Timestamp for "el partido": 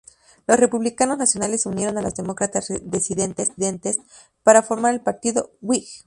4.95-5.51